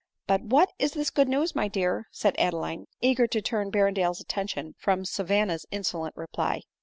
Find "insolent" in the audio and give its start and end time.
5.69-6.17